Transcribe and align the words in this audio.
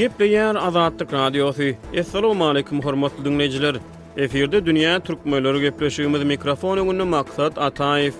Gepleyen 0.00 0.54
Azadlık 0.54 1.12
Radyosu. 1.12 1.62
Assalamu 2.00 2.46
alaykum 2.48 2.82
hormatly 2.82 3.24
dinleyijiler. 3.24 3.76
Efirde 4.24 4.58
dünýä 4.66 4.94
türkmenleri 5.06 5.58
gepleşýümiz 5.66 6.24
mikrofon 6.30 6.78
öňünde 6.78 7.02
maksat 7.14 7.54
Ataýew. 7.58 8.14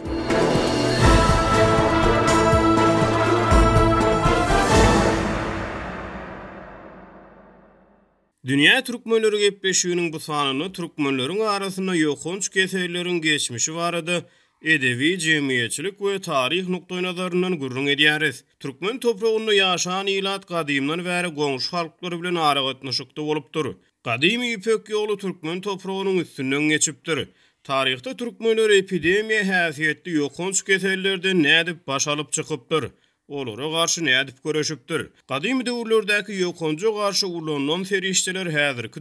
Dünya 8.47 8.85
türkmenleri 8.85 9.37
gepleşýüniň 9.47 10.13
bu 10.13 10.21
sanyny 10.21 10.67
türkmenleriň 10.73 11.41
arasında 11.49 11.93
ýokunç 11.97 12.45
keseýlerin 12.57 13.21
geçmişi 13.21 13.75
barady. 13.75 14.19
Edevi, 14.63 15.19
cemiyetçilik 15.19 16.01
ve 16.03 16.19
tarih 16.21 16.69
noktayı 16.69 17.03
nazarından 17.03 17.59
gurrun 17.59 17.87
ediyariz. 17.87 18.45
Türkmen 18.61 18.99
toprağında 18.99 19.55
yaşayan 19.55 20.07
ilat 20.07 20.47
kadimden 20.47 21.05
veri 21.05 21.35
gönüş 21.35 21.73
halkları 21.73 22.23
bile 22.23 22.35
narak 22.35 22.77
etnışıkta 22.77 23.23
oluptur. 23.23 23.67
Gadymy 24.05 24.53
ipek 24.53 24.89
yolu 24.89 25.17
Türkmen 25.17 25.61
toprağının 25.61 26.19
üstünden 26.19 26.63
geçiptir. 26.63 27.29
Tarihte 27.65 28.17
Türkmenler 28.17 28.71
epidemiýa 28.71 29.43
hafiyetli 29.67 30.11
ýokunç 30.19 30.65
keserlerden 30.67 31.37
nädip 31.47 31.77
baş 31.87 32.09
alyp 32.09 32.33
çykypdyr. 32.33 32.85
Olara 33.29 33.71
karşı 33.73 34.01
nädip 34.01 34.57
edip 34.57 34.89
Gadymy 34.89 35.09
Kadimi 35.29 35.67
devurlardaki 35.67 36.39
garşy 36.39 36.87
karşı 36.99 37.27
ulanan 37.27 37.85
feriştiler 37.85 38.47
hazır 38.47 38.89
ki 38.89 39.01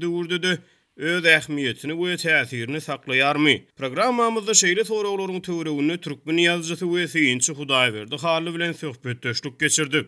öz 1.07 1.25
ähmiýetini 1.31 1.93
we 1.95 2.15
täsirini 2.21 2.81
saklaýarmy? 2.83 3.53
Programmamyzda 3.79 4.55
şeýle 4.61 4.83
töwereklaryň 4.89 5.39
töwereginde 5.47 5.97
türkmen 6.07 6.41
ýazyjysy 6.43 6.89
we 6.95 7.05
sünçi 7.13 7.55
Hudaýberdi 7.59 8.19
hally 8.25 8.53
bilen 8.57 8.73
söhbetdeşlik 8.83 9.59
geçirdi. 9.59 10.07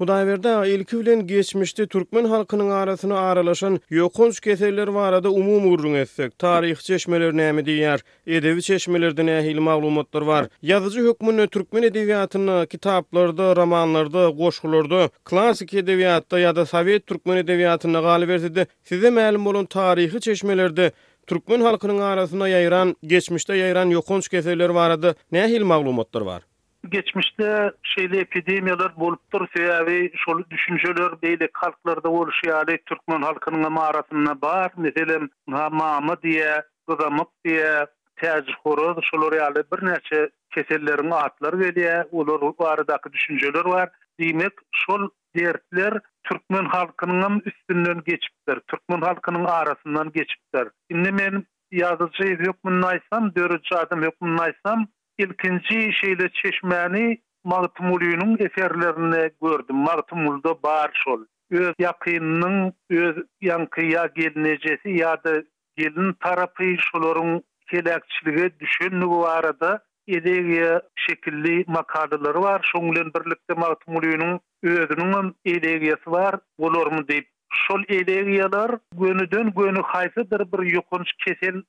Hudaýberde 0.00 0.52
ilki 0.74 0.96
bilen 1.00 1.20
geçmişde 1.26 1.84
türkmen 1.94 2.24
halkynyň 2.30 2.70
arasyny 2.80 3.12
aralaşan 3.18 3.74
ýokunç 3.98 4.40
keseller 4.46 4.90
barada 4.94 5.30
umumy 5.30 5.68
urrun 5.74 5.94
etsek, 6.00 6.32
taryh 6.38 6.76
çeşmeleri 6.86 7.36
näme 7.40 7.62
diýer? 7.68 8.00
Edebi 8.26 8.62
çeşmelerde 8.68 9.26
näme 9.28 9.44
hil 9.46 9.60
maglumatlar 9.68 10.26
bar? 10.30 10.44
Ýazyjy 10.72 11.04
hökmüni 11.08 11.46
türkmen 11.46 11.82
edebiýatyny 11.90 12.66
kitaplarda, 12.74 13.52
romanlarda, 13.56 14.24
goşgulurda, 14.42 15.02
klassik 15.24 15.74
edebiýatda 15.78 16.40
ýa-da 16.42 16.66
sowet 16.72 17.06
türkmen 17.12 17.38
edebiýatyny 17.44 18.00
galyp 18.08 18.28
berdi. 18.34 18.66
Size 18.92 19.10
ma'lum 19.18 19.44
bolan 19.50 19.66
taryhy 19.78 20.20
çeşmelerde 20.28 20.90
türkmen 21.26 21.60
halkynyň 21.70 22.00
arasyna 22.10 22.50
ýayran, 22.56 22.96
geçmişde 23.14 23.52
ýayran 23.62 23.94
ýokunç 23.94 24.28
keseller 24.36 24.74
barada 24.80 25.14
näme 25.32 25.46
hil 25.54 25.64
maglumatlar 25.74 26.26
bar? 26.32 26.42
geçmişte 26.90 27.72
şeyli 27.82 28.20
epidemiyalar 28.20 28.92
bolupdur, 28.96 29.46
seyavi 29.56 30.12
şol 30.16 30.42
düşünceler 30.50 31.22
beyle 31.22 31.48
halklarda 31.52 32.08
oluşy 32.08 32.52
ale 32.52 32.78
türkmen 32.78 33.22
halkynyň 33.22 33.68
maarasyna 33.70 34.40
bar 34.40 34.70
meselem 34.76 35.28
mama 35.46 36.22
diye 36.22 36.62
gozamak 36.86 37.28
diye 37.44 37.86
täze 38.16 38.52
horoz 38.62 38.96
bir 38.96 39.22
neçe 39.22 39.60
birnäçe 39.62 40.30
keselleriň 40.50 41.14
atlary 41.14 41.74
diye, 41.74 42.04
olar 42.12 42.40
bu 42.58 42.68
aradaky 42.68 43.12
düşünceler 43.12 43.64
var, 43.64 43.88
diýmek 44.20 44.50
şol 44.72 45.08
dertler 45.36 45.98
türkmen 46.24 46.64
halkynyň 46.64 47.40
üstünden 47.44 48.02
geçipdir 48.06 48.58
türkmen 48.68 49.00
halkının 49.00 49.44
arasından 49.44 50.12
geçipdir 50.12 50.66
indi 50.90 51.12
men 51.12 51.44
yazyjy 51.70 52.32
ýokmunaysam 52.32 53.36
dörücü 53.36 53.74
adam 53.74 54.02
ýokmunaysam 54.02 54.86
ilkinci 55.18 55.92
şeyde 55.92 56.28
çeşmeni 56.28 57.18
Martumulyunun 57.44 58.38
eserlerini 58.38 59.30
gördüm. 59.42 59.76
Martumulda 59.76 60.62
bar 60.62 60.90
şol. 61.04 61.20
Öz 61.50 61.72
yakınının 61.78 62.72
öz 62.90 63.16
yankıya 63.40 64.10
gelinecesi 64.16 64.90
ya 64.90 65.24
da 65.24 65.42
gelin 65.76 66.12
tarafı 66.20 66.76
şolorun 66.92 67.42
kelekçiliğe 67.70 68.60
düşünlü 68.60 69.06
bu 69.08 69.26
arada 69.28 69.84
edeviye 70.08 70.80
şekilli 70.96 71.64
makaleleri 71.66 72.38
var. 72.38 72.68
Şonglen 72.72 73.06
birlikte 73.14 73.54
Martumulyunun 73.56 74.40
özünün 74.62 75.36
edeviyesi 75.44 76.10
var. 76.10 76.34
Olur 76.58 76.86
mu 76.86 77.08
deyip 77.08 77.28
şol 77.52 77.82
edeviyalar 77.88 78.76
gönüden 78.94 79.54
gönü 79.54 79.82
haysadır 79.82 80.52
bir 80.52 80.70
yokunç 80.72 81.08
kesel 81.12 81.62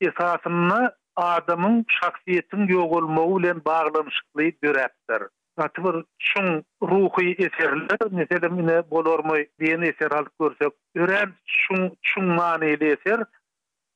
esasını 0.00 0.92
adamın 1.18 1.84
şahsiyetin 1.88 2.66
yok 2.66 2.92
olmağı 2.96 3.40
ile 3.40 3.64
bağlamışlığı 3.64 4.48
görebdir. 4.62 5.22
Zaten 5.58 5.84
bu 5.84 6.04
şun 6.18 6.64
ruhi 6.82 7.32
eserli, 7.38 7.88
neselim, 8.16 8.56
yine 8.56 8.90
bol 8.90 9.04
ormai 9.06 9.48
diyen 9.60 9.80
eser 9.82 10.10
halk 10.10 10.30
görsek, 10.40 10.72
ören 10.96 11.32
şun, 11.46 11.96
şun 12.02 12.24
maneli 12.24 12.84
eser, 12.98 13.22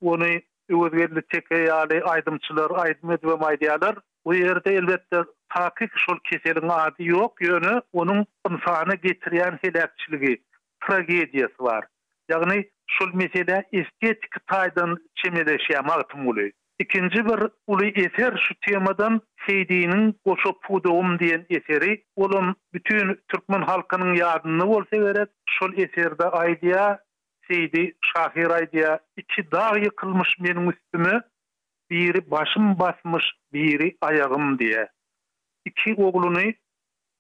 onu 0.00 0.24
özgürlük 0.70 1.28
tekeyali, 1.28 2.04
aydımçılar, 2.04 2.70
aydım 2.74 3.10
edvam 3.10 3.44
aydiyalar, 3.44 3.96
o 4.24 4.34
yerde 4.34 4.74
elbette 4.74 5.18
takik 5.54 5.90
şol 5.96 6.16
keselin 6.24 6.68
adi 6.68 7.04
yok, 7.06 7.42
yönü 7.42 7.82
onun 7.92 8.26
insanı 8.50 8.94
getiriyen 8.94 9.58
helakçiliği, 9.62 10.42
tragediyası 10.86 11.54
var. 11.62 11.84
Yani 12.28 12.70
şol 12.86 13.08
mesele, 13.14 13.68
estetik 13.72 14.46
taydan 14.46 14.96
çemeleşiyem, 15.14 15.90
artım 15.90 16.28
oluyor. 16.28 16.50
Ikinci 16.82 17.24
bir 17.26 17.40
uly 17.66 17.88
eser 17.94 18.44
şu 18.48 18.54
temadan 18.60 19.20
Seydi'nin 19.46 20.20
Goşo 20.24 20.60
Pudoğum 20.60 21.18
diyen 21.18 21.46
eseri. 21.50 22.04
Olum 22.16 22.56
bütün 22.72 23.20
Türkmen 23.28 23.62
halkının 23.62 24.14
yardımını 24.14 24.64
olsa 24.66 24.92
veret. 25.00 25.28
Şol 25.46 25.72
eserde 25.72 26.24
aydiya 26.24 26.98
Seydi 27.48 27.92
Şahir 28.02 28.50
aydiya 28.50 29.00
iki 29.16 29.50
dağ 29.50 29.78
yıkılmış 29.78 30.28
benim 30.40 30.70
üstümü. 30.70 31.22
Biri 31.90 32.30
başım 32.30 32.78
basmış 32.78 33.24
biri 33.52 33.96
ayağım 34.00 34.58
diye. 34.58 34.88
İki 35.64 35.94
oğlunu 36.02 36.38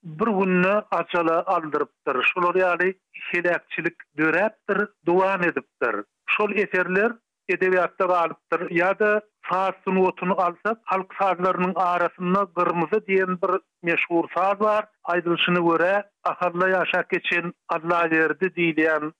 bir 0.02 0.26
günnü 0.46 0.82
acala 0.90 1.42
aldırıptır. 1.46 2.22
Şol 2.22 2.42
oryali 2.42 2.98
hilakçilik 3.34 3.94
dörettir, 4.18 4.88
duan 5.06 5.42
ediptir. 5.42 5.96
Şol 6.28 6.50
eserler 6.50 7.12
edebiyatda 7.50 8.06
galyptyr 8.10 8.62
ýa-da 8.76 9.06
saz 9.50 9.78
sunuwatyny 9.86 10.32
alsak, 10.42 10.78
halk 10.90 11.14
sazlarynyň 11.20 11.72
arasynda 11.84 12.42
gyrmyzy 12.58 13.00
diýen 13.08 13.38
bir 13.44 13.54
meşhur 13.88 14.28
saz 14.34 14.60
bar, 14.60 14.86
aýdylyşyny 15.14 15.62
görä, 15.70 15.94
ahalla 16.32 16.68
ýaşak 16.74 17.08
geçen 17.16 17.50
Allah 17.78 18.06
berdi 18.14 18.46
diýilýän 18.60 19.10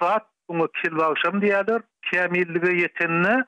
saz 0.00 0.20
Bunu 0.50 0.66
kil 0.80 0.94
bağışam 0.98 1.40
diyadır. 1.42 1.82
Kemilliğe 2.10 2.80
yetenine 2.80 3.44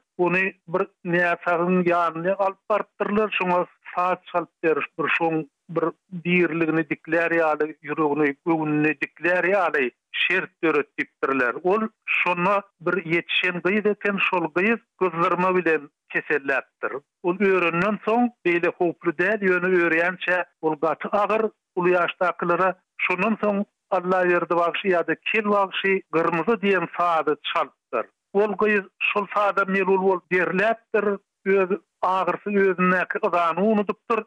bir 0.68 0.86
niyasağın 1.12 1.84
yanına 1.86 2.32
alıp 2.34 2.58
barttırlar. 2.70 3.36
Şuna 3.38 3.66
saat 3.94 4.26
çalyp 4.26 4.48
berip 4.64 4.84
Bir 4.98 5.08
şun 5.08 5.50
bir 5.70 5.84
diýerligini 6.26 6.91
dikler 6.91 7.30
yalı, 7.30 7.66
yürüğünü, 7.82 8.34
gönlünü 8.47 9.00
dikler 9.00 9.44
yalı. 9.44 9.91
şert 10.28 10.50
döret 10.64 10.98
diktirler. 10.98 11.54
Ol 11.62 11.81
şuna 12.06 12.62
bir 12.81 13.06
yetişen 13.06 13.60
gıyız 13.62 13.86
eken 13.86 14.19
şol 14.31 14.53
gıyız 14.54 14.78
gızdırma 15.00 15.56
bilen 15.56 15.91
keselaptır. 16.08 16.92
Ol 17.22 17.36
öğrenden 17.41 17.98
son 18.04 18.30
beyle 18.44 18.69
hoplu 18.78 19.19
değil 19.19 19.38
yönü 19.41 19.82
öğrenyençe 19.84 20.44
ol 20.60 20.75
gatı 20.80 21.09
ağır 21.09 21.50
ol, 21.75 21.86
yaşta 21.86 22.26
akılara 22.26 22.80
şunun 22.98 23.38
son 23.44 23.64
Allah 23.91 24.26
yerdi 24.26 24.54
vakşi 24.56 24.88
ýa 24.88 25.06
da 25.06 25.14
kil 25.14 25.44
vakşi 25.48 26.03
gırmızı 26.12 26.60
diyen 26.62 26.88
saadı 26.98 27.36
çalptır. 27.54 28.06
Ol 28.32 28.56
gıyız 28.59 28.84
şol 29.00 29.26
saada 29.34 29.64
melul 29.64 30.10
ol 30.10 30.20
derlaptır. 30.32 31.18
Öz 31.44 31.71
ağırsı 32.03 32.47
özünnek 32.56 33.27
ıdağını 33.27 33.60
unutupdyr. 33.65 34.21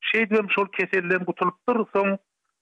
Şeydem 0.00 0.46
şol 0.50 0.66
keselden 0.78 1.18
gutulupdyr. 1.24 1.76
Son 1.92 2.18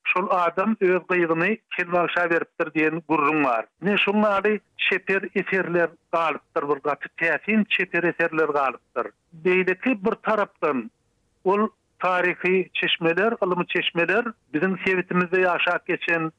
şol 0.06 0.26
adam 0.30 0.76
öz 0.80 1.02
gyygyny 1.10 1.56
kelwaşa 1.76 2.30
beripdir 2.30 2.68
diýen 2.76 3.00
gurrun 3.08 3.44
bar. 3.44 3.66
Ne 3.82 3.96
şunlary 3.96 4.58
şeper 4.76 5.22
eserler 5.34 5.88
galypdyr, 6.12 6.68
bir 6.68 6.78
gatyp 6.86 7.16
täsin 7.22 7.66
şeper 7.68 8.02
eserler 8.12 8.48
galypdyr. 8.58 9.06
Beýleki 9.46 9.96
bir 10.06 10.14
tarapdan 10.28 10.90
ol 11.44 11.68
tarihi 11.98 12.70
çeşmeler, 12.74 13.34
ulumy 13.40 13.66
çeşmeler 13.66 14.24
bizim 14.54 14.78
sevitimizde 14.86 15.40
ýaşap 15.42 15.80
geçen 15.86 16.32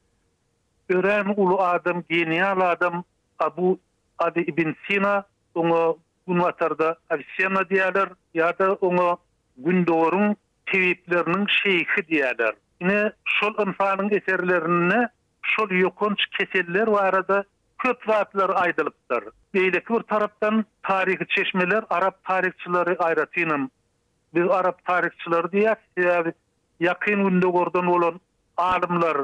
öwren 0.89 1.33
ulu 1.37 1.61
adam, 1.61 2.03
genial 2.09 2.61
adam 2.71 3.03
Abu 3.39 3.79
Adi 4.19 4.39
ibn 4.39 4.71
Sina 4.87 5.23
onu 5.55 5.97
gunwatarda 6.27 6.95
Avicenna 7.09 7.61
diýerler, 7.61 8.09
ýa-da 8.35 8.71
onu 8.89 9.17
gündowrun 9.57 10.35
tewiplerini 10.65 11.45
şeýhi 11.59 12.01
diýerler. 12.09 12.53
ne 12.81 13.11
şol 13.25 13.67
infanın 13.67 14.09
eserlerini 14.09 15.07
şol 15.41 15.69
yokunç 15.71 16.25
keseller 16.27 16.87
o 16.87 16.97
arada 16.97 17.43
köp 17.77 18.07
vaatlar 18.07 18.49
aydılıptır. 18.55 19.23
Beylik 19.53 19.87
tarapdan 19.87 20.05
taraftan 20.07 20.65
tarihi 20.83 21.27
çeşmeler 21.27 21.83
Arap 21.89 22.23
tarihçileri 22.23 22.97
ayratinim. 22.97 23.69
Biz 24.33 24.49
Arap 24.51 24.85
tarihçileri 24.85 25.51
diyak 25.51 25.79
yani 25.97 26.33
yakın 26.79 27.29
günde 27.29 27.47
gordon 27.47 27.85
olan 27.85 28.19
alimler, 28.57 29.17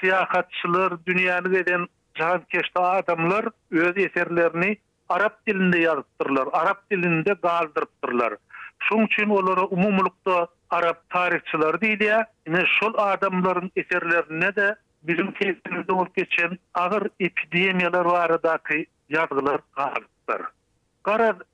siyahatçılar, 0.00 0.92
dünyanın 1.06 1.54
eden 1.54 1.86
can 2.14 2.40
keşte 2.52 2.80
adamlar 2.80 3.44
öz 3.70 3.96
eserlerini 3.96 4.76
Arap 5.08 5.46
dilinde 5.46 5.78
yazdırlar, 5.78 6.48
Arap 6.52 6.90
dilinde 6.90 7.34
kaldırttırlar. 7.40 8.34
Şun 8.78 9.06
için 9.06 9.28
onlara 9.28 9.64
umumlukta 9.64 10.48
arab 10.70 10.96
tarihçileri 11.10 11.80
değil 11.80 12.00
ya, 12.00 12.26
yine 12.46 12.64
şol 12.80 12.94
adamların 12.96 13.70
eserlerine 13.76 14.56
de 14.56 14.76
bizim 15.02 15.32
tezimizde 15.32 15.92
olup 15.92 16.16
geçen 16.16 16.58
ağır 16.74 17.02
epidemiyalar 17.20 18.04
var 18.04 18.30
adaki 18.30 18.86
yazgılar 19.08 19.60
kalmıştır. 19.74 20.52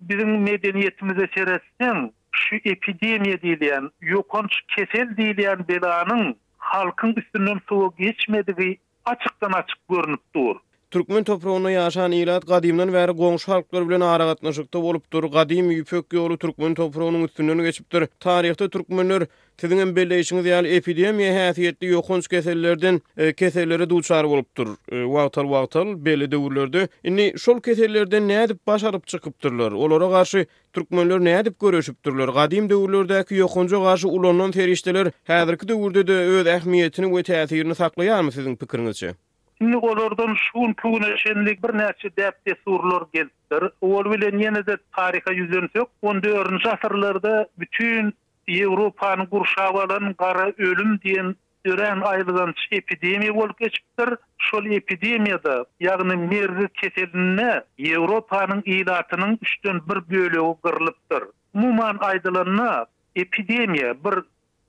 bizim 0.01 0.43
medeniyetimize 0.43 1.27
çeresinden 1.27 2.13
şu 2.33 2.57
epidemiya 2.57 3.41
diyleyen, 3.41 3.91
yokonç 4.01 4.61
kesel 4.69 5.17
diyleyen 5.17 5.69
belanın 5.69 6.37
halkın 6.59 7.15
üstünden 7.17 7.61
soğuk 7.69 7.99
geçmediği 7.99 8.81
açıktan 9.05 9.53
açık 9.53 9.79
görünüp 9.91 10.21
durur. 10.35 10.61
Türkmen 10.95 11.25
toprağına 11.25 11.71
yaşan 11.71 12.13
ilat 12.13 12.45
kadimden 12.45 12.93
beri 12.93 13.17
qonşu 13.17 13.53
halklar 13.53 13.89
bilen 13.89 14.01
ara 14.13 14.25
gatnaşykda 14.31 14.79
bolupdyr. 14.87 15.25
Kadim 15.35 15.71
ýüpek 15.77 16.07
ýoly 16.19 16.37
türkmen 16.45 16.77
toprağynyň 16.81 17.25
üstünden 17.29 17.63
geçipdir. 17.67 18.05
Taryhda 18.27 18.69
türkmenler 18.77 19.25
tidinem 19.63 19.91
belleşigini 19.97 20.45
diýil 20.47 20.69
epidemiýa 20.79 21.33
häsiýetli 21.39 21.91
ýokunç 21.97 22.31
keselleriden 22.35 23.01
e, 23.19 23.33
keselleri 23.43 23.89
duýçar 23.95 24.29
bolupdyr. 24.35 24.71
E, 24.95 25.03
wagtal 25.11 25.43
wagtal 25.57 25.91
belli 26.05 26.31
döwürlerde 26.37 26.85
indi 27.11 27.27
şol 27.47 27.61
keselleriden 27.67 28.29
näme 28.31 28.43
edip 28.47 28.63
başaryp 28.67 29.07
çykypdyrlar? 29.15 29.73
Olara 29.85 30.07
garşy 30.15 30.47
türkmenler 30.73 31.19
näme 31.27 31.41
edip 31.43 31.59
göreşipdirler? 31.61 32.31
Kadim 32.39 32.71
döwürlerdäki 32.75 33.43
ýokunça 33.43 33.83
garşy 33.89 34.07
ulanan 34.07 34.51
ferişteler 34.61 35.07
häzirki 35.33 35.69
döwürde-de 35.73 36.17
öz 36.37 36.47
ähmiýetini 36.55 37.07
we 37.19 37.23
täsirini 37.33 37.75
saklaýarmy 37.83 38.33
sizin 38.39 38.57
pikiriňizçe? 38.57 39.15
Şimdi 39.59 39.77
olurdun 39.77 40.35
şu 40.35 40.61
gün 40.61 40.73
tuğuna 40.75 41.17
şenlik 41.17 41.63
bir 41.69 41.79
neçe 41.79 42.17
dert 42.17 42.45
tesurlar 42.45 43.03
gelipdir. 43.13 43.65
Ol 43.81 44.05
bilen 44.05 44.39
yine 44.39 44.67
de 44.67 44.77
tarihe 44.97 45.33
yüzünü 45.35 45.69
yok. 45.75 45.91
Onda 46.03 46.29
örnece 46.29 46.71
asırlarda 46.71 47.49
bütün 47.59 48.15
Evropa'nın 48.49 49.27
kurşavalarının 49.27 50.13
kara 50.13 50.53
ölüm 50.59 51.01
diyen 51.01 51.37
ören 51.65 52.01
ayrılan 52.01 52.55
epidemi 52.73 53.33
ol 53.33 53.49
geçipdir. 53.61 54.09
Şol 54.39 54.67
epidemiyada 54.67 55.65
yani 55.81 56.15
merri 56.17 56.69
keselinine 56.69 57.63
Evropa'nın 57.79 58.63
ilatının 58.65 59.39
üçten 59.43 59.81
bir 59.89 60.11
bölü 60.15 60.55
kırlıpdır. 60.63 61.25
Muman 61.55 61.97
aydılanına 62.01 62.87
epidemiya 63.17 63.95
bir 64.05 64.23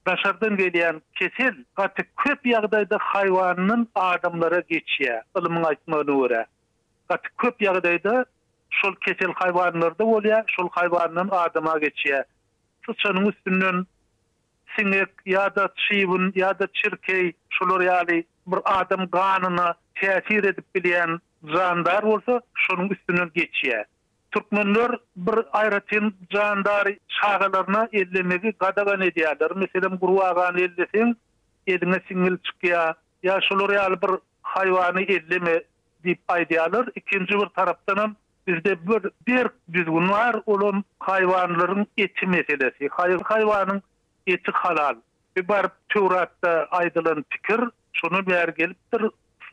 Başardan 0.05 0.57
gelen 0.57 1.01
kesil 1.15 1.63
katı 1.75 2.03
köp 2.17 2.45
yağdaydı 2.45 2.97
hayvanının 3.01 3.89
adımları 3.95 4.63
geçiyor. 4.69 5.21
Ilımın 5.39 5.63
aitmanı 5.63 6.11
uğra. 6.11 6.45
Katı 7.07 7.29
köp 7.37 7.61
yağdaydı 7.61 8.25
şul 8.69 8.95
kesil 8.95 9.33
hayvanları 9.35 9.99
da 9.99 10.05
oluyor. 10.05 10.43
Şul 10.47 10.69
hayvanının 10.71 11.29
adıma 11.31 11.79
geçiyor. 11.79 12.23
Sıçanın 12.85 13.25
üstünün 13.25 13.87
sinik 14.79 15.07
ya 15.25 15.55
da 15.55 15.69
çivun 15.75 16.31
ya 16.35 16.59
da 16.59 16.67
çirkey 16.73 17.33
şulur 17.49 17.81
yali 17.81 18.23
bir 18.47 18.59
adım 18.65 19.09
kanını 19.09 19.73
tesir 19.95 20.43
edip 20.43 20.75
bilen 20.75 21.19
zandar 21.53 22.03
bolsa, 22.05 22.41
şunun 22.53 22.89
üstünün 22.89 23.31
geçiyor. 23.35 23.85
türkmenler 24.35 24.91
bir 25.15 25.35
ayratin 25.51 26.15
jandar 26.29 26.87
şahalarına 27.07 27.87
ellenmegi 27.91 28.53
gadagan 28.59 29.01
edýärler. 29.01 29.55
Meselem 29.59 29.97
gurwagany 29.99 30.61
ellesin, 30.63 31.17
edine 31.67 31.99
singil 32.07 32.37
çykýa, 32.47 32.95
ya 33.23 33.39
şolary 33.49 33.73
real 33.75 33.95
bir 34.01 34.11
haýwany 34.43 35.03
elleme 35.03 35.63
diýip 36.03 36.17
aýdýarlar. 36.27 36.91
Ikinji 36.95 37.39
bir 37.41 37.45
tarapdan 37.59 38.15
bizde 38.47 38.73
bir 38.87 39.03
bir 39.27 39.47
düzgün 39.73 40.09
bar 40.09 40.35
olan 40.45 40.83
haýwanlaryň 40.99 41.85
eti 41.97 42.27
meselesi. 42.27 42.85
Haýyr 42.87 43.21
haýwanyň 43.31 43.81
eti 44.27 44.51
halal. 44.53 44.95
Bir 45.37 45.47
bar 45.47 45.65
töwratda 45.89 46.53
aýdylan 46.71 47.23
pikir, 47.29 47.59
şonu 47.93 48.19
bäri 48.27 48.53
gelipdir. 48.57 49.01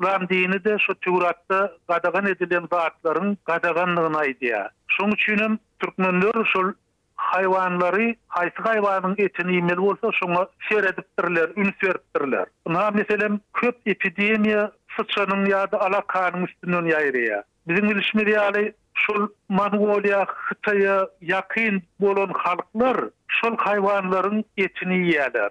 İslam 0.00 0.28
dini 0.28 0.64
de 0.64 0.76
şu 0.78 0.94
Tevrat'ta 0.94 1.72
gadağan 1.88 2.26
edilen 2.26 2.68
vaatların 2.72 3.38
gadağanlığına 3.46 4.18
aydı 4.18 4.44
ya. 4.44 4.70
Şun 4.88 5.10
üçünüm 5.12 5.58
Türkmenler 5.80 6.50
şu 6.52 6.74
hayvanları, 7.16 8.14
haysi 8.28 8.56
hayvanın 8.56 9.14
etini 9.18 9.56
imel 9.56 9.76
olsa 9.76 10.10
şuna 10.12 10.46
şer 10.68 10.84
ediptirler, 10.84 11.50
ünüs 11.56 11.84
veriptirler. 11.84 12.46
Buna 12.66 12.90
meselem 12.90 13.40
köp 13.54 13.76
epidemiya 13.86 14.72
sıçanın 14.96 15.46
ya 15.46 15.72
da 15.72 15.80
alakanın 15.80 16.44
üstünün 16.46 16.86
yayrı 16.86 17.44
Bizim 17.68 17.86
ilişmeri 17.90 18.30
yali 18.30 18.74
şu 18.94 19.34
Manuolya, 19.48 20.26
Hıtaya 20.28 21.08
yakin 21.20 21.82
bolon 22.00 22.28
halklar 22.34 22.96
şu 23.28 23.56
hayvanların 23.58 24.44
etini 24.56 24.98
yiyyler. 24.98 25.50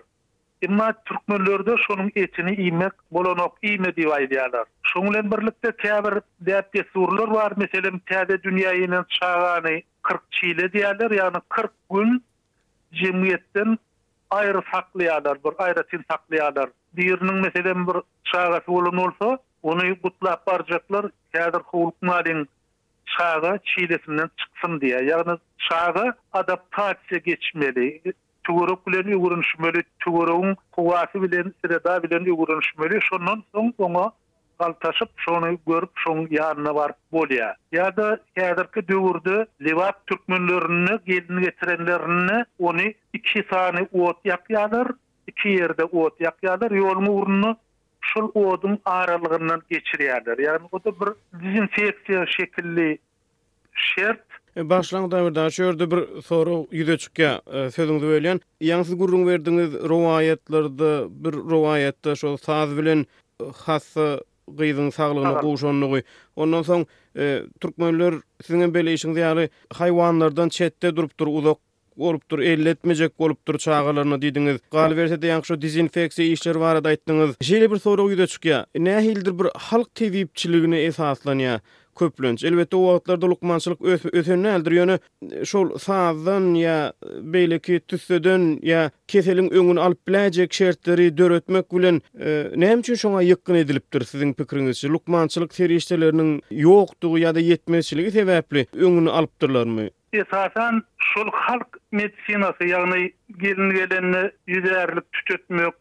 Emma 0.62 0.94
türkmenlerde 1.06 1.76
şonun 1.88 2.12
etini 2.16 2.54
iymek 2.56 2.92
bolanok 3.12 3.58
iyme 3.68 3.90
diýip 3.98 4.14
aýdýarlar. 4.18 4.66
Şoň 4.90 5.06
bilen 5.10 5.32
birlikde 5.32 5.72
täbir 5.84 6.18
diýip 6.50 6.68
tesurlar 6.76 7.30
bar, 7.38 7.52
meselem 7.62 7.96
täze 8.12 8.38
dünýäni 8.46 9.00
çağany 9.16 9.80
40 10.10 10.28
çile 10.40 10.66
diýerler, 10.76 11.10
ýa 11.18 11.42
40 11.58 11.72
gün 11.96 12.14
jemgyýetden 13.02 13.74
aýry 14.38 14.62
saklaýarlar, 14.74 15.36
bir 15.48 15.54
aýratyn 15.68 15.90
sin 15.96 16.06
saklaýarlar. 16.14 16.70
Diýerini 17.02 17.34
meselem 17.48 17.88
bir 17.90 18.02
çağa 18.34 18.62
bolan 18.68 18.98
bolsa, 19.02 19.32
onu 19.64 19.90
gutlap 20.06 20.46
barjaklar, 20.52 21.06
täzir 21.38 21.64
howlukmaň 21.72 22.46
çağa 23.18 23.58
çilesinden 23.74 24.30
çyksyn 24.44 24.74
diýer. 24.86 25.04
Yani 25.14 25.34
ni 25.34 25.38
çağa 25.70 26.14
adaptasiýa 26.44 27.18
geçmeli, 27.32 27.90
tugurup 28.48 28.88
bilen 28.88 29.10
ýugurunşmaly, 29.16 29.82
tugurun 30.00 30.58
kuwasy 30.72 31.22
bilen 31.24 31.54
sirada 31.62 31.96
bilen 32.04 32.26
ýugurunşmaly, 32.32 33.00
şonun 33.10 33.44
soň 33.54 33.74
soňa 33.78 34.06
galtaşyp 34.62 35.10
şonu 35.26 35.50
görüp 35.68 35.94
şoň 36.06 36.26
ýanyna 36.38 36.74
bar 36.80 36.94
bolýa. 37.14 37.52
Ýa-da 37.74 38.10
häzirki 38.38 38.84
döwürde 38.88 39.46
Livat 39.62 40.08
türkmenlerini 40.08 41.00
gelini 41.06 41.42
getirenlerini 41.42 42.46
ony 42.60 42.94
iki 43.14 43.44
sany 43.50 43.86
ot 43.92 44.26
ýakýarlar, 44.26 44.92
iki 45.28 45.56
ýerde 45.58 45.84
ot 46.04 46.20
ýakýarlar, 46.22 46.74
ýolmy 46.82 47.10
urunny 47.10 47.56
şol 48.12 48.32
odun 48.34 48.80
aralygyndan 48.86 49.62
geçirýärler. 49.72 50.38
Ýani 50.46 50.68
o 50.72 50.84
da 50.84 50.92
bir 51.00 51.12
dizinfeksiýa 51.44 52.26
şekilli 52.28 52.98
şert 53.74 54.31
E, 54.58 54.70
Başlang 54.70 55.12
dawrda 55.12 55.50
şerde 55.50 55.92
bir 55.92 56.04
soru 56.26 56.68
ýüze 56.72 56.96
çykýar. 57.04 57.38
E, 57.56 57.72
sözüňizi 57.72 58.08
bölen, 58.10 58.42
ýangsy 58.62 58.96
gurrun 58.98 59.28
berdiňiz 59.28 59.74
rowayatlarda 59.90 61.08
bir 61.10 61.34
rowayatda 61.34 62.16
şol 62.16 62.38
taz 62.38 62.76
bilen 62.78 63.06
hassy 63.56 64.20
gyzyň 64.60 64.92
saglygyny 64.92 65.40
goşanlygy. 65.42 66.04
Ondan 66.36 66.68
soň 66.70 66.86
e, 67.16 67.44
türkmenler 67.60 68.20
siziň 68.44 68.74
bilen 68.76 68.92
işiňiz 69.00 69.18
ýaly 69.24 69.48
haýwanlardan 69.80 70.50
çetde 70.50 70.96
durup 70.96 71.16
dur, 71.20 71.28
uzak 71.28 71.58
gorup 71.98 72.28
dur, 72.32 72.40
elletmejek 72.40 73.20
bolup 73.20 73.48
dur 73.48 73.56
çağalaryny 73.58 74.20
diýdiňiz. 74.26 74.60
Gal 74.72 74.98
berse-de 74.98 75.32
ýangy 75.32 75.62
dezinfeksiýa 75.64 76.36
işleri 76.36 76.60
barada 76.60 76.92
aýtdyňyz. 76.92 77.38
Şeýle 77.40 77.72
bir 77.72 77.80
soru 77.88 78.10
ýüze 78.12 78.28
çykýar. 78.36 78.66
Nähildir 78.76 79.40
bir 79.40 79.48
halk 79.72 79.96
tebipçiligini 79.96 80.84
esaslanýar. 80.92 81.62
köplenç. 82.02 82.44
Elbette 82.44 82.76
o 82.76 82.82
wagtlarda 82.90 83.26
lukmançylyk 83.32 83.80
ösünü 84.14 84.50
aldyr 84.56 84.76
ýöne 84.80 84.96
e, 84.98 85.44
şol 85.52 85.70
sazdan 85.86 86.48
ýa 86.62 86.78
beýleki 87.34 87.78
tüsüden 87.92 88.46
ýa 88.72 88.84
keseliň 89.12 89.52
öňüni 89.52 89.84
alyp 89.86 90.00
biläjek 90.08 90.54
şertleri 90.62 91.08
döretmek 91.18 91.70
bilen 91.74 92.02
e, 92.26 92.30
näme 92.64 92.80
üçin 92.82 93.00
şoňa 93.04 93.22
ýykyn 93.30 93.62
edilipdir 93.64 94.08
siziň 94.14 94.34
pikiriňizi 94.40 94.92
lukmançylyk 94.96 95.54
terişleriniň 95.60 96.32
ýokdugy 96.66 97.22
ýa-da 97.26 97.44
ýetmezçiligi 97.52 98.14
sebäpli 98.20 98.66
öňüni 98.76 99.10
alyp 99.10 99.32
Esasen 99.42 99.90
Esasan 100.22 100.82
şol 101.14 101.30
halk 101.46 101.78
medisinasy 101.92 102.64
ýagny 102.72 103.06
gelin-gelinni 103.44 104.24
ýüzärlik 104.56 105.06
tutmak, 105.30 105.76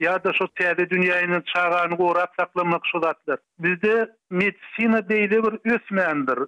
ya 0.00 0.12
da 0.24 0.32
şu 0.32 0.44
täze 0.46 0.82
dünýäni 0.90 1.38
çağaryny 1.44 1.96
gorap 1.96 2.30
saklamak 2.40 2.82
şu 2.92 3.00
zatdyr. 3.00 3.38
Bizde 3.64 3.92
medisina 4.30 4.98
diýili 5.10 5.38
bir 5.46 5.72
ösmendir. 5.74 6.38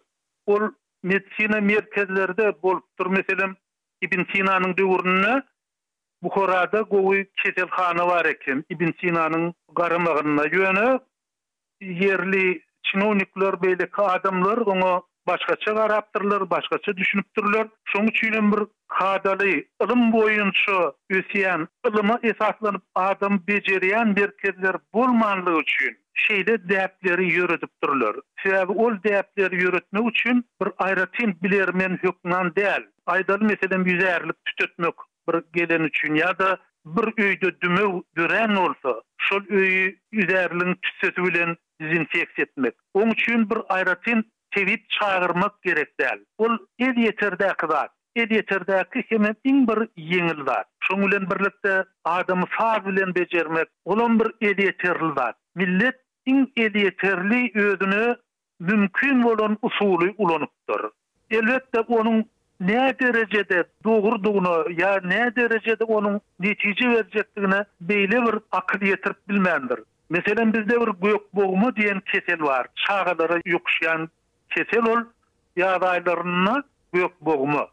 Ol 0.47 0.63
medisina 1.03 1.61
merkezlerde 1.61 2.47
bolup 2.63 2.85
dur, 2.99 3.07
meselem 3.17 3.57
Ibn 4.03 4.21
Sina'nyň 4.33 4.77
döwründe 4.79 5.43
Buhara'da 6.23 6.81
gowy 6.81 7.25
kesilhana 7.43 8.07
bar 8.09 8.25
eken. 8.33 8.65
Ibn 8.71 8.91
Sina'nyň 9.01 9.53
garamagyna 9.77 10.43
ýöne 10.53 10.89
yerli 12.05 12.63
çynowniklar 12.83 13.55
beýle 13.63 13.87
adamlar 14.03 14.57
onu 14.57 15.05
başgaça 15.27 15.73
garapdyrlar, 15.73 16.51
başgaça 16.51 16.97
düşünipdirler. 16.97 17.67
Şoň 17.95 18.07
bir 18.53 18.67
kadaly 18.89 19.65
ılım 19.85 20.13
boyunça 20.13 20.93
ösiyen, 21.11 21.69
ılıma 21.87 22.19
esaslanıp 22.23 22.83
adam 22.95 23.41
beceriyen 23.49 24.17
bir 24.17 24.31
kezler 24.43 24.77
bulmanlığı 24.95 25.61
üçün 25.61 25.99
şeyde 26.15 26.69
dertleri 26.69 27.29
yürütüp 27.33 27.71
durulur. 27.83 28.15
ol 28.69 28.93
dertleri 29.05 29.55
yürütme 29.57 30.01
üçün 30.09 30.45
bir 30.63 30.69
ayratin 30.79 31.39
bilermen 31.43 31.91
hükmünden 32.03 32.55
değil. 32.55 32.87
Aydalı 33.07 33.41
mesela 33.45 33.91
yüzerli 33.91 34.33
tütütmek 34.45 34.95
bir 35.29 35.43
gelen 35.69 35.83
üçün 35.85 36.15
ya 36.15 36.39
da 36.39 36.59
bir 36.87 37.23
öyde 37.25 37.61
düme 37.61 38.03
gören 38.15 38.55
olsa 38.55 39.03
şol 39.19 39.41
öyü 39.51 39.99
yüzerlin 40.13 40.77
tütütü 40.83 41.25
bilen 41.25 41.57
dizinfekt 41.81 42.39
etmek. 42.39 42.75
Onun 42.95 43.11
üçün 43.11 43.51
bir 43.51 43.59
ayratin 43.69 44.25
tevit 44.53 44.91
çağırmak 44.91 45.63
gerek 45.63 45.89
Ol 46.39 46.59
el 46.79 46.97
yeterde 46.97 47.51
akıbat. 47.51 47.91
El 48.17 48.31
yeterde 48.31 48.77
akı 48.81 48.99
in 49.45 49.69
bir 49.69 49.89
yengil 49.97 50.47
var. 50.47 50.65
birlikte 50.91 51.85
adamı 52.05 52.45
bilen 52.87 53.15
becermek. 53.15 53.67
Olan 53.85 54.21
bir 54.21 54.27
ed 54.49 55.35
Millet 55.55 55.95
in 56.27 56.53
el 56.57 56.75
yeterli 56.75 57.53
ödünü 57.61 58.17
mümkün 58.61 59.23
olan 59.23 59.59
usulü 59.63 60.15
ulanıptır. 60.19 60.83
Elbette 61.31 61.81
onun 61.81 62.25
ne 62.61 62.95
derecede 63.03 63.65
doğurduğunu 63.85 64.67
ya 64.77 65.01
ne 65.05 65.37
derecede 65.37 65.85
onun 65.85 66.21
netice 66.41 66.89
verecektiğini 66.89 67.65
beyle 67.81 68.23
bir 68.23 68.35
akıl 68.53 68.87
yetirip 68.87 69.29
bilmendir. 69.29 69.79
Meselen 70.11 70.53
bizde 70.53 70.81
bir 70.81 71.09
gök 71.11 71.35
boğmu 71.35 71.77
diyen 71.77 72.01
kesel 72.13 72.43
var. 72.43 72.67
Çağları 72.77 73.41
yokuşayan 73.47 74.09
kesel 74.57 74.85
ol 74.89 75.01
yağdaylarını 75.57 76.63
büyük 76.95 77.21
boğma. 77.21 77.69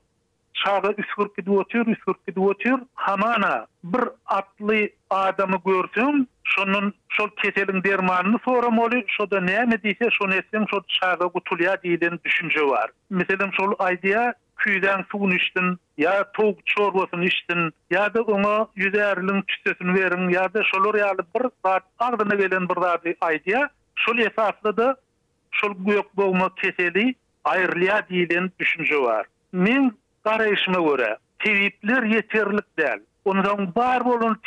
Şağda 0.54 0.94
üskürk 0.98 1.38
gidi 1.38 1.52
otur, 1.52 1.88
üskürk 1.88 2.28
gidi 2.28 2.40
otur. 2.40 2.80
Hamana 2.96 3.68
bir 3.84 4.02
atlı 4.26 4.90
adamı 5.10 5.58
gördüm. 5.66 6.28
Şunun 6.44 6.94
şol 7.10 7.28
keselin 7.44 7.84
dermanını 7.84 8.38
soram 8.46 8.80
oli. 8.80 9.04
Şoda 9.08 9.42
neyme 9.42 9.84
deyse, 9.84 10.08
şun 10.12 10.32
etsin, 10.32 10.66
şol 10.72 10.82
şağda 10.88 11.26
gutulya 11.26 11.84
deyilen 11.84 12.20
düşünce 12.26 12.62
var. 12.68 12.90
Meselim, 13.10 13.54
şol 13.54 13.74
aydiya 13.80 14.34
küyden 14.58 15.06
suğun 15.12 15.32
içtin, 15.32 15.78
ya 15.98 16.32
tog 16.32 16.58
çorbasını 16.66 17.26
içtin, 17.26 17.72
ya 17.90 18.14
da 18.14 18.22
ona 18.22 18.68
yüzerlin 18.76 19.42
tüsesini 19.42 19.94
verin, 19.94 20.30
ya 20.30 20.54
da 20.54 20.64
şolur 20.64 20.96
yağlı 20.96 21.18
bir 21.36 21.46
zat, 21.70 21.84
ağzına 22.00 22.36
gelen 22.36 22.70
bir 22.70 22.82
zat 22.82 23.02
aydiya. 23.22 23.70
Şol 23.96 24.18
esaslı 24.18 24.78
da 24.78 24.96
şol 25.58 25.74
güýek 25.86 26.06
bolma 26.20 26.50
keseli 26.62 27.06
aýrylýa 27.52 28.00
diýilen 28.10 28.50
düşünje 28.64 29.00
bar. 29.06 29.26
Men 29.66 29.88
garaýşyma 30.28 30.80
görä, 30.90 31.10
tewipler 31.46 32.04
ýeterlik 32.12 32.66
däl. 32.82 33.00
Ondan 33.26 33.72
bar 33.76 34.06
bolan 34.10 34.38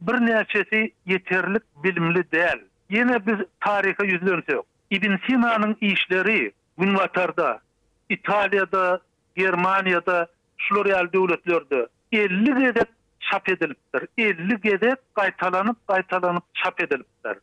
bir 0.00 0.14
näçesi 0.28 0.82
ýeterlik 1.14 1.62
bilimli 1.86 2.22
däl. 2.36 2.60
Ýene 2.90 3.18
biz 3.26 3.42
taryha 3.66 4.04
ýüzlensek, 4.12 4.62
Ibn 4.90 5.16
Sina'nın 5.26 5.76
işleri 5.80 6.52
Günvatar'da, 6.78 7.60
İtalya'da, 8.08 9.00
Germaniya'da, 9.36 10.26
Şloreal 10.58 11.12
devletlerde 11.12 11.88
50 12.12 12.54
gedek 12.64 12.88
çap 13.20 13.48
edilipdir. 13.48 14.08
50 14.18 14.60
gedek 14.60 14.98
kaytalanıp 15.14 15.86
kaytalanıp 15.86 16.44
çap 16.54 16.80
edilipdir. 16.82 17.38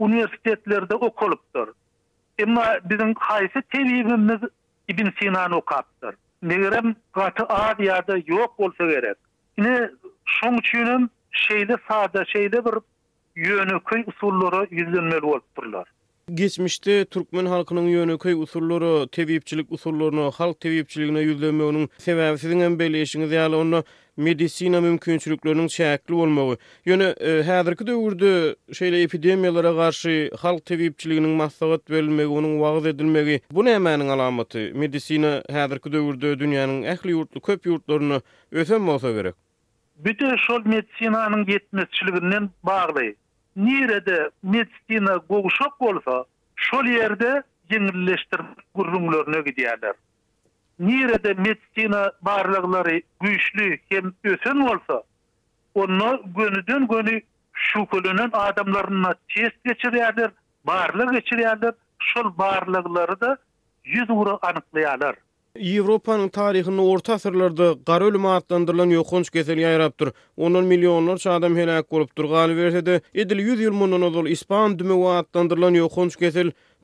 Üniversitetlerde 0.00 0.94
okulupdir. 0.94 1.68
Emma 2.38 2.78
bizim 2.84 3.14
kaysi 3.14 3.62
tebibimiz 3.72 4.40
Ibn 4.88 5.08
Sina 5.22 5.48
nu 5.48 5.60
qaptır. 5.60 6.14
Negerim 6.42 6.96
qatı 7.12 7.44
ad 7.44 7.78
yok 8.26 8.54
olsa 8.58 8.86
gerek. 8.86 9.16
Yine 9.58 9.90
şun 10.24 10.58
çünüm 10.62 11.10
şeyli 11.32 11.76
sade 11.88 12.24
şeyli 12.24 12.64
bir 12.64 12.72
yönü 13.36 13.80
köy 13.80 14.04
usulları 14.06 14.66
yüzlenmeli 14.70 15.20
olupdurlar. 15.26 15.88
Geçmişte 16.34 17.04
Türkmen 17.04 17.46
halkının 17.46 17.86
yönü 17.86 18.18
köy 18.18 18.34
usulları 18.34 19.08
tebibçilik 19.08 19.72
usullarını 19.72 20.30
halk 20.30 20.60
tebibçiliğine 20.60 21.20
yüzlenmeli 21.20 21.66
onun 21.66 21.88
sebebi 21.98 22.38
sizin 22.38 22.60
en 22.60 22.78
belli 22.78 23.00
işiniz 23.02 23.32
yani 23.32 23.56
onu 23.56 23.84
medisina 24.16 24.80
mümkünçülüklerinin 24.80 25.66
çäkli 25.68 26.14
bolmagy. 26.14 26.54
Ýöne 26.86 27.08
e, 27.20 27.42
häzirki 27.42 27.86
döwürde 27.86 28.30
şeýle 28.78 28.98
epidemiýalara 29.06 29.72
garşy 29.76 30.28
halk 30.42 30.62
täbipçiliginiň 30.70 31.34
maslahat 31.40 31.88
bölmegi, 31.90 32.28
onuň 32.28 32.54
wagt 32.64 32.86
edilmegi 32.86 33.40
bu 33.50 33.64
nämäniň 33.64 34.08
alamaty? 34.16 34.64
Medisina 34.72 35.32
häzirki 35.58 35.92
döwürde 35.92 36.32
dünýäniň 36.44 36.84
ähli 36.94 37.16
ýurtly 37.16 37.40
köp 37.50 37.66
ýurtlaryny 37.66 38.20
öten 38.52 38.86
bolsa 38.86 39.12
gerek. 39.12 39.34
Bütün 39.96 40.36
şol 40.46 40.62
medisinanyň 40.74 41.44
ýetmezçiliginden 41.56 42.48
bagly. 42.62 43.14
Nirede 43.56 44.30
medisina 44.42 45.16
goşuk 45.28 45.80
olsa... 45.82 46.24
şol 46.56 46.84
ýerde 46.86 47.42
jinlileşdirip 47.70 48.46
gurrumlaryna 48.74 49.38
gidýärler. 49.48 49.94
nirede 50.78 51.34
medsina 51.34 52.12
barlıkları 52.22 53.02
güçlü 53.20 53.78
hem 53.88 54.12
ösün 54.24 54.56
olsa 54.60 55.02
onu 55.74 56.22
gönüden 56.36 56.88
gönü 56.88 57.20
şukulunun 57.52 58.30
adamlarına 58.32 59.14
çiz 59.28 59.50
geçirerdir, 59.64 60.30
barlık 60.66 61.12
geçirerdir, 61.12 61.70
şul 61.98 62.38
barlıkları 62.38 63.20
da 63.20 63.36
yüz 63.84 64.10
uğru 64.10 64.38
anıklayalar. 64.42 65.14
Yevropanın 65.60 66.28
tarihini 66.28 66.80
orta 66.82 67.12
asırlarda 67.14 67.74
qarı 67.86 68.04
ölümə 68.10 68.30
adlandırılan 68.36 68.90
yoxunç 68.90 69.30
kesil 69.30 69.58
yayrabdır. 69.58 70.08
Onun 70.36 70.64
milyonlar 70.64 71.18
çadam 71.22 71.56
helak 71.56 71.92
olubdur. 71.94 72.24
Qalı 72.26 72.56
versədə 72.58 73.00
edil 73.14 73.38
100 73.38 73.60
yıl 73.60 73.72
mundan 73.72 74.02
odul 74.02 74.26
ispan 74.26 74.74
dümü 74.78 74.96
va 74.98 75.18
adlandırılan 75.18 75.74
yoxunç 75.74 76.16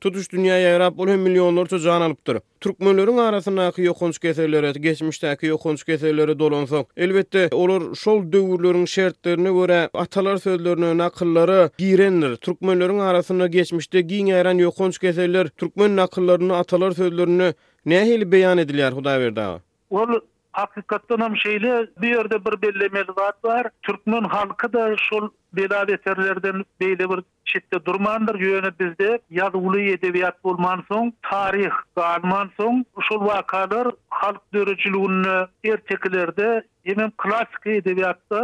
tutuş 0.01 0.31
dünya 0.31 0.57
yayrab 0.59 0.97
olu 0.99 1.17
milyonlar 1.17 1.65
çadam 1.65 2.01
helakolubdur. 2.01 2.35
Türk 2.61 2.79
mönlörün 2.79 3.17
arasında 3.17 3.71
ki 3.71 3.81
yoxunç 3.81 4.19
kesilir, 4.19 4.63
geçmişdə 4.75 5.37
ki 5.37 5.45
yoxunç 5.45 6.83
Elbette, 6.97 7.49
olur, 7.51 7.95
şol 7.95 8.31
dövürlörün 8.31 8.85
şərtlərini 8.85 9.49
vore, 9.51 9.89
atalar 9.93 10.35
sözlərini, 10.37 10.97
nakıllara 10.97 11.69
girenir. 11.77 12.35
Türk 12.35 12.61
mönlörün 12.61 12.99
arasında 12.99 13.47
geçmişdə 13.47 13.99
giyin 13.99 14.27
ayran 14.31 14.57
yoxunç 14.57 14.97
kesilir, 14.97 15.51
Türk 15.57 15.75
mönlörün 15.77 16.49
atalar 16.49 16.91
sözlərini, 16.91 17.53
Nähili 17.89 18.25
beýan 18.31 18.59
edilýär 18.61 18.93
Hudaý 18.93 19.21
berdi. 19.31 19.43
Ol 19.89 20.19
hakykatdan 20.57 21.21
hem 21.25 21.37
şeýle 21.43 21.77
bir 22.03 22.09
ýerde 22.15 22.37
bir 22.45 22.55
bellemeli 22.61 23.13
zat 23.19 23.39
bar. 23.43 23.69
Türkmen 23.83 24.23
halky 24.33 24.69
da 24.73 24.95
şol 25.09 25.29
belal 25.53 25.89
eserlerden 25.89 26.63
beýle 26.83 27.07
bir 27.13 27.23
çitde 27.53 27.79
durmandyr. 27.85 28.35
Ýöne 28.49 28.71
bizde 28.81 29.09
ýazgyly 29.39 29.81
edebiýat 29.97 30.37
bolman 30.43 30.85
soň, 30.91 31.09
taryh 31.29 31.73
garman 32.01 32.51
soň, 32.59 32.85
şol 33.09 33.25
wakalar 33.29 33.91
halk 34.09 34.43
döreçiliginde 34.53 35.33
ertekilerde 35.73 36.51
hem 36.83 37.11
klassik 37.17 37.65
edebiýatda 37.65 38.43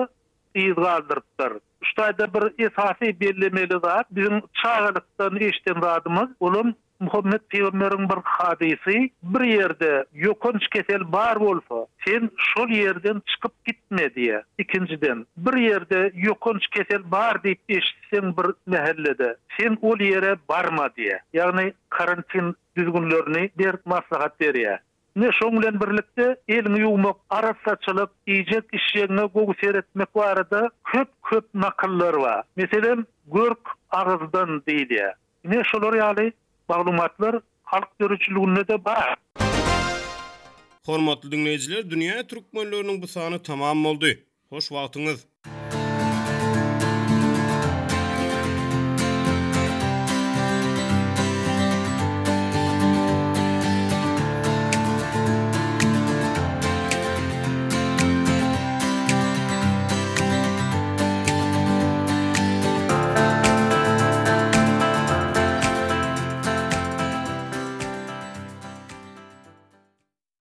iz 0.56 0.74
galdyrypdyr. 0.76 1.60
Ustaýda 1.86 2.26
bir 2.34 2.50
esasy 2.70 3.14
bellemeli 3.22 3.80
zat, 3.86 4.08
biziň 4.16 4.42
çağalykdan 4.64 5.42
eşden 5.50 5.82
radymyz, 5.84 6.30
olum 6.40 6.76
Muhammed 7.00 7.40
Peygamberin 7.50 8.10
bir 8.10 8.18
hadisi 8.24 9.10
bir 9.24 9.42
yerde 9.42 10.06
yokunç 10.14 10.68
kesel 10.68 11.12
bar 11.12 11.40
bolsa 11.40 11.88
sen 12.08 12.30
şol 12.38 12.70
yerden 12.70 13.22
çıkıp 13.26 13.66
gitme 13.66 14.16
diye. 14.16 14.44
Ikinciden, 14.58 15.26
bir 15.38 15.58
yerde 15.58 16.12
yokunç 16.16 16.68
kesel 16.68 17.12
bar 17.12 17.44
deyip 17.44 17.60
eşitsen 17.70 18.36
bir 18.38 18.72
mahallede 18.78 19.38
sen 19.60 19.78
ol 19.82 20.00
yere 20.00 20.36
barma 20.50 20.90
diye. 20.98 21.20
Yani 21.34 21.74
karantin 21.90 22.56
düzgünlerini 22.78 23.50
bir 23.58 23.76
maslahat 23.86 24.42
berýär. 24.42 24.80
Ne 25.16 25.32
şonglen 25.32 25.80
birlikte 25.82 26.36
elini 26.48 26.80
yuğmak, 26.80 27.16
arası 27.30 27.60
saçılık, 27.66 28.10
iyicek 28.28 28.64
işyeğine 28.74 29.26
gogus 29.26 29.64
eritmek 29.64 30.16
bu 30.16 30.24
köp 30.86 31.08
köp 31.24 31.48
nakıllar 31.54 32.22
bar. 32.22 32.44
Meselen 32.56 33.06
görk 33.34 33.60
arızdan 33.90 34.64
diýdi. 34.68 35.14
Ne 35.44 35.64
şolor 35.64 35.94
maglumatlar 36.70 37.42
halk 37.64 38.00
görüşlüğünde 38.00 38.68
de 38.68 38.86
bar. 38.86 39.16
Hormatly 40.86 41.32
dinleyijiler, 41.32 41.84
dünýä 41.92 42.28
türkmenläriniň 42.28 43.02
bu 43.02 43.08
sany 43.08 43.40
tamam 43.44 43.84
boldy. 43.84 44.14
Hoş 44.50 44.66
wagtyňyz. 44.76 45.37